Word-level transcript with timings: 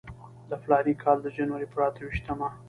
د 0.49 0.51
فلاني 0.63 0.93
کال 1.03 1.17
د 1.23 1.27
جنورۍ 1.35 1.67
پر 1.71 1.79
اته 1.87 2.01
ویشتمه. 2.03 2.47